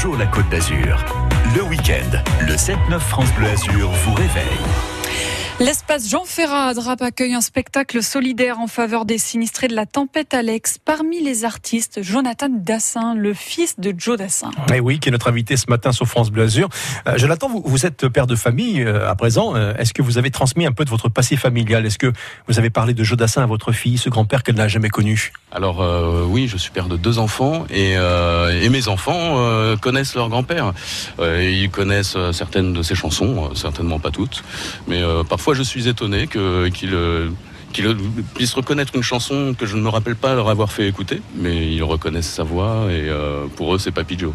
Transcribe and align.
Bonjour 0.00 0.16
la 0.16 0.26
Côte 0.28 0.48
d'Azur. 0.48 1.04
Le 1.56 1.62
week-end, 1.64 2.22
le 2.46 2.54
7-9 2.54 3.00
France 3.00 3.34
Bleu 3.34 3.48
Azur 3.48 3.90
vous 3.90 4.14
réveille. 4.14 4.44
L'espace 5.60 6.08
Jean 6.08 6.24
Ferrat 6.24 6.66
à 6.66 6.74
Drape 6.74 7.02
accueille 7.02 7.34
un 7.34 7.40
spectacle 7.40 8.00
solidaire 8.00 8.60
en 8.60 8.68
faveur 8.68 9.04
des 9.04 9.18
sinistrés 9.18 9.66
de 9.66 9.74
la 9.74 9.86
tempête 9.86 10.32
Alex. 10.32 10.78
Parmi 10.78 11.20
les 11.20 11.44
artistes, 11.44 12.00
Jonathan 12.00 12.48
Dassin, 12.48 13.16
le 13.16 13.34
fils 13.34 13.80
de 13.80 13.92
Joe 13.98 14.16
Dassin. 14.16 14.50
Et 14.70 14.74
eh 14.76 14.80
oui, 14.80 15.00
qui 15.00 15.08
est 15.08 15.12
notre 15.12 15.28
invité 15.28 15.56
ce 15.56 15.68
matin 15.68 15.90
sur 15.90 16.06
France 16.06 16.30
Bleu 16.30 16.44
Azur. 16.44 16.68
Euh, 17.08 17.18
Jonathan, 17.18 17.48
vous, 17.48 17.64
vous, 17.66 17.86
êtes 17.86 18.06
père 18.06 18.28
de 18.28 18.36
famille 18.36 18.82
euh, 18.82 19.10
à 19.10 19.16
présent. 19.16 19.56
Euh, 19.56 19.74
Est-ce 19.78 19.92
que 19.92 20.00
vous 20.00 20.16
avez 20.16 20.30
transmis 20.30 20.64
un 20.64 20.70
peu 20.70 20.84
de 20.84 20.90
votre 20.90 21.08
passé 21.08 21.34
familial? 21.34 21.84
Est-ce 21.84 21.98
que 21.98 22.12
vous 22.46 22.60
avez 22.60 22.70
parlé 22.70 22.94
de 22.94 23.02
Joe 23.02 23.18
Dassin 23.18 23.42
à 23.42 23.46
votre 23.46 23.72
fille, 23.72 23.98
ce 23.98 24.10
grand-père 24.10 24.44
qu'elle 24.44 24.54
n'a 24.54 24.68
jamais 24.68 24.90
connu? 24.90 25.32
Alors 25.50 25.82
euh, 25.82 26.24
oui, 26.28 26.46
je 26.46 26.56
suis 26.56 26.70
père 26.70 26.88
de 26.88 26.96
deux 26.96 27.18
enfants 27.18 27.66
et, 27.70 27.96
euh, 27.96 28.60
et 28.62 28.68
mes 28.68 28.88
enfants 28.88 29.38
euh, 29.38 29.76
connaissent 29.76 30.14
leur 30.14 30.28
grand-père. 30.28 30.72
ils 31.20 31.70
connaissent 31.70 32.16
certaines 32.32 32.72
de 32.72 32.82
ses 32.82 32.94
chansons, 32.94 33.54
certainement 33.54 33.98
pas 33.98 34.10
toutes, 34.10 34.44
mais 34.86 35.02
parfois 35.28 35.54
je 35.54 35.62
suis 35.62 35.88
étonné 35.88 36.26
que, 36.26 36.68
qu'il 36.68 36.94
qu'ils 37.72 37.96
puissent 38.34 38.54
reconnaître 38.54 38.94
une 38.96 39.02
chanson 39.02 39.54
que 39.58 39.66
je 39.66 39.76
ne 39.76 39.82
me 39.82 39.88
rappelle 39.88 40.16
pas 40.16 40.34
leur 40.34 40.48
avoir 40.48 40.72
fait 40.72 40.88
écouter, 40.88 41.20
mais 41.34 41.70
ils 41.70 41.82
reconnaissent 41.82 42.32
sa 42.32 42.44
voix 42.44 42.86
et 42.90 43.08
euh, 43.08 43.46
pour 43.56 43.74
eux 43.74 43.78
c'est 43.78 43.92
Papy 43.92 44.18
Joe. 44.18 44.32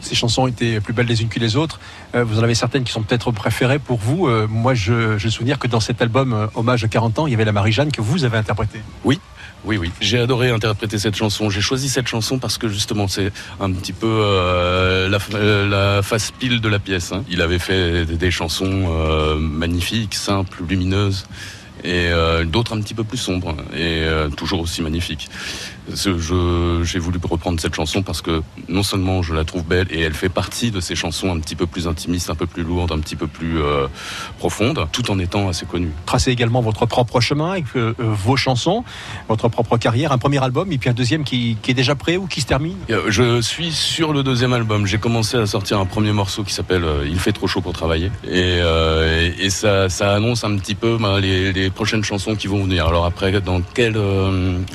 Ces 0.00 0.14
chansons 0.14 0.46
étaient 0.46 0.80
plus 0.80 0.92
belles 0.92 1.06
les 1.06 1.22
unes 1.22 1.28
que 1.28 1.38
les 1.38 1.56
autres. 1.56 1.80
Euh, 2.14 2.24
vous 2.24 2.38
en 2.38 2.42
avez 2.42 2.54
certaines 2.54 2.84
qui 2.84 2.92
sont 2.92 3.02
peut-être 3.02 3.30
préférées 3.32 3.78
pour 3.78 3.98
vous. 3.98 4.26
Euh, 4.26 4.46
moi, 4.48 4.74
je, 4.74 5.18
je 5.18 5.26
me 5.26 5.30
souviens 5.30 5.56
que 5.56 5.68
dans 5.68 5.80
cet 5.80 6.00
album 6.02 6.32
euh, 6.32 6.46
Hommage 6.54 6.84
à 6.84 6.88
40 6.88 7.18
ans, 7.18 7.26
il 7.26 7.30
y 7.30 7.34
avait 7.34 7.44
la 7.44 7.52
Marie-Jeanne 7.52 7.92
que 7.92 8.00
vous 8.00 8.24
avez 8.24 8.38
interprétée. 8.38 8.80
Oui, 9.04 9.20
oui, 9.64 9.76
oui. 9.76 9.90
J'ai 10.00 10.18
adoré 10.18 10.50
interpréter 10.50 10.98
cette 10.98 11.16
chanson. 11.16 11.50
J'ai 11.50 11.60
choisi 11.60 11.88
cette 11.88 12.08
chanson 12.08 12.38
parce 12.38 12.56
que 12.58 12.68
justement, 12.68 13.08
c'est 13.08 13.30
un 13.60 13.72
petit 13.72 13.92
peu 13.92 15.08
la, 15.10 16.02
face 16.02 16.30
pile 16.30 16.60
de 16.60 16.68
la 16.68 16.78
pièce. 16.78 17.12
Hein. 17.12 17.24
Il 17.28 17.42
avait 17.42 17.58
fait 17.58 18.06
des, 18.06 18.30
chansons 18.30 19.36
magnifiques, 19.38 20.14
simples, 20.14 20.62
lumineuses 20.66 21.26
et 21.84 22.10
d'autres 22.46 22.74
un 22.76 22.80
petit 22.80 22.94
peu 22.94 23.04
plus 23.04 23.18
sombres 23.18 23.54
et 23.76 24.06
toujours 24.36 24.60
aussi 24.60 24.80
magnifiques. 24.80 25.28
J'ai 25.94 26.98
voulu 26.98 27.18
reprendre 27.22 27.60
cette 27.60 27.74
chanson 27.74 28.02
parce 28.02 28.22
que 28.22 28.42
non 28.68 28.82
seulement 28.82 29.22
je 29.22 29.34
la 29.34 29.44
trouve 29.44 29.64
belle 29.64 29.86
et 29.90 30.00
elle 30.00 30.14
fait 30.14 30.28
partie 30.28 30.70
de 30.70 30.80
ces 30.80 30.94
chansons 30.94 31.34
un 31.34 31.38
petit 31.40 31.56
peu 31.56 31.66
plus 31.66 31.86
intimistes, 31.86 32.30
un 32.30 32.34
peu 32.34 32.46
plus 32.46 32.62
lourdes, 32.62 32.92
un 32.92 32.98
petit 32.98 33.16
peu 33.16 33.26
plus 33.26 33.60
euh, 33.60 33.86
profondes, 34.38 34.86
tout 34.92 35.10
en 35.10 35.18
étant 35.18 35.48
assez 35.48 35.66
connue. 35.66 35.90
Tracez 36.06 36.30
également 36.30 36.60
votre 36.60 36.86
propre 36.86 37.20
chemin 37.20 37.52
avec 37.52 37.64
euh, 37.76 37.94
vos 37.98 38.36
chansons, 38.36 38.84
votre 39.28 39.48
propre 39.48 39.76
carrière, 39.76 40.12
un 40.12 40.18
premier 40.18 40.42
album 40.42 40.70
et 40.72 40.78
puis 40.78 40.90
un 40.90 40.94
deuxième 40.94 41.24
qui, 41.24 41.56
qui 41.62 41.70
est 41.70 41.74
déjà 41.74 41.94
prêt 41.94 42.16
ou 42.16 42.26
qui 42.26 42.40
se 42.40 42.46
termine 42.46 42.76
Je 43.08 43.40
suis 43.40 43.72
sur 43.72 44.12
le 44.12 44.22
deuxième 44.22 44.52
album. 44.52 44.86
J'ai 44.86 44.98
commencé 44.98 45.36
à 45.36 45.46
sortir 45.46 45.78
un 45.78 45.86
premier 45.86 46.12
morceau 46.12 46.44
qui 46.44 46.52
s'appelle 46.52 46.84
Il 47.06 47.18
fait 47.18 47.32
trop 47.32 47.46
chaud 47.46 47.60
pour 47.60 47.72
travailler 47.72 48.10
et, 48.24 48.58
euh, 48.60 49.30
et 49.38 49.50
ça, 49.50 49.88
ça, 49.88 50.14
annonce 50.14 50.44
un 50.44 50.56
petit 50.56 50.74
peu 50.74 50.98
ben, 50.98 51.20
les, 51.20 51.52
les, 51.52 51.70
prochaines 51.70 52.04
chansons 52.04 52.34
qui 52.34 52.46
vont 52.46 52.64
venir. 52.64 52.86
Alors 52.86 53.04
après, 53.04 53.40
dans 53.40 53.60
quel 53.74 53.96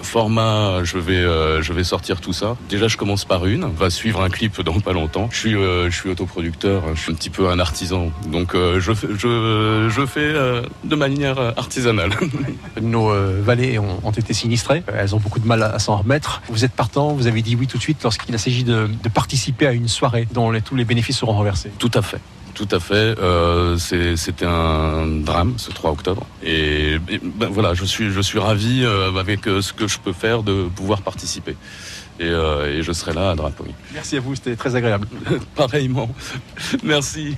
format 0.01 0.83
je 0.83 0.97
vais, 0.97 1.04
euh, 1.13 1.61
je 1.61 1.73
vais 1.73 1.83
sortir 1.83 2.21
tout 2.21 2.33
ça. 2.33 2.57
Déjà, 2.69 2.87
je 2.87 2.97
commence 2.97 3.25
par 3.25 3.45
une. 3.45 3.65
Va 3.65 3.89
suivre 3.89 4.21
un 4.21 4.29
clip 4.29 4.61
dans 4.61 4.79
pas 4.79 4.93
longtemps. 4.93 5.29
Je 5.31 5.37
suis, 5.37 5.55
euh, 5.55 5.89
je 5.89 5.95
suis 5.95 6.09
autoproducteur. 6.09 6.83
Je 6.95 7.01
suis 7.01 7.11
un 7.11 7.15
petit 7.15 7.29
peu 7.29 7.49
un 7.49 7.59
artisan. 7.59 8.11
Donc, 8.27 8.55
euh, 8.55 8.79
je, 8.79 8.91
je, 8.93 9.89
je 9.89 10.05
fais 10.05 10.33
de 10.83 10.95
manière 10.95 11.39
artisanale. 11.57 12.11
Nos 12.81 13.11
vallées 13.41 13.79
ont, 13.79 13.99
ont, 14.03 14.11
été 14.11 14.33
sinistrées. 14.33 14.83
Elles 14.93 15.15
ont 15.15 15.19
beaucoup 15.19 15.39
de 15.39 15.47
mal 15.47 15.63
à, 15.63 15.79
s'en 15.79 15.97
remettre. 15.97 16.41
Vous 16.49 16.65
êtes 16.65 16.73
partant. 16.73 17.13
Vous 17.13 17.27
avez 17.27 17.41
dit 17.41 17.55
oui 17.55 17.67
tout 17.67 17.77
de 17.77 17.83
suite 17.83 18.03
lorsqu'il 18.03 18.37
s'agit 18.37 18.63
de, 18.63 18.89
de, 19.03 19.09
participer 19.09 19.67
à 19.67 19.71
une 19.71 19.87
soirée 19.87 20.27
dont 20.33 20.51
les, 20.51 20.61
tous 20.61 20.75
les 20.75 20.85
bénéfices 20.85 21.17
seront 21.17 21.37
reversés. 21.37 21.71
Tout 21.79 21.91
à 21.93 22.01
fait. 22.01 22.19
Tout 22.55 22.67
à 22.71 22.79
fait. 22.79 22.93
Euh, 23.19 23.77
C'était 23.77 24.45
un 24.45 25.05
drame 25.07 25.55
ce 25.57 25.71
3 25.71 25.91
octobre. 25.91 26.25
Et, 26.41 26.93
et 27.09 27.19
ben 27.21 27.49
voilà, 27.49 27.73
je 27.73 27.85
suis, 27.85 28.09
je 28.11 28.21
suis 28.21 28.39
ravi 28.39 28.83
euh, 28.83 29.11
avec 29.19 29.47
euh, 29.47 29.61
ce 29.61 29.73
que 29.73 29.87
je 29.87 29.99
peux 29.99 30.13
faire 30.13 30.41
de 30.41 30.67
pouvoir 30.75 31.01
participer. 31.01 31.55
Et, 32.19 32.23
euh, 32.23 32.77
et 32.79 32.81
je 32.81 32.93
serai 32.93 33.13
là 33.13 33.31
à 33.31 33.35
Drapeau. 33.35 33.65
Merci 33.93 34.15
à 34.17 34.21
vous, 34.21 34.35
c'était 34.35 34.55
très 34.55 34.75
agréable. 34.75 35.07
Pareillement. 35.55 36.09
Merci. 36.83 37.35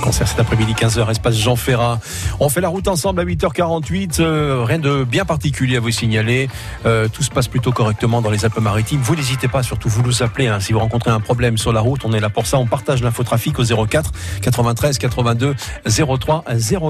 Concert 0.00 0.28
cet 0.28 0.40
après-midi 0.40 0.72
15h, 0.72 1.10
espace 1.10 1.36
Jean 1.36 1.56
Ferrat. 1.56 2.00
On 2.40 2.48
fait 2.48 2.60
la 2.60 2.68
route 2.68 2.88
ensemble 2.88 3.20
à 3.20 3.24
8h48. 3.24 4.20
Euh, 4.20 4.64
rien 4.64 4.78
de 4.78 5.04
bien 5.04 5.24
particulier 5.24 5.76
à 5.76 5.80
vous 5.80 5.90
signaler. 5.90 6.48
Euh, 6.86 7.08
tout 7.08 7.22
se 7.22 7.30
passe 7.30 7.48
plutôt 7.48 7.72
correctement 7.72 8.22
dans 8.22 8.30
les 8.30 8.44
Alpes-Maritimes. 8.44 9.00
Vous 9.02 9.14
n'hésitez 9.14 9.48
pas, 9.48 9.62
surtout 9.62 9.88
vous 9.88 10.02
nous 10.02 10.22
appelez. 10.22 10.48
Hein, 10.48 10.60
si 10.60 10.72
vous 10.72 10.78
rencontrez 10.78 11.10
un 11.10 11.20
problème 11.20 11.58
sur 11.58 11.72
la 11.72 11.80
route, 11.80 12.00
on 12.04 12.12
est 12.12 12.20
là 12.20 12.30
pour 12.30 12.46
ça. 12.46 12.58
On 12.58 12.66
partage 12.66 13.02
l'infotrafic 13.02 13.58
au 13.58 13.64
04 13.64 14.12
93 14.42 14.98
82 14.98 15.54
03 15.86 16.44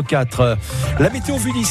04. 0.09 0.59
La 0.99 1.11
météo 1.11 1.37
vue 1.37 1.53
d'ici. 1.53 1.69